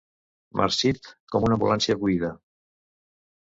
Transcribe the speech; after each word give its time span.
Marcit 0.61 1.09
com 1.35 1.45
una 1.49 1.57
ambulància 1.59 1.99
buida. 2.05 2.33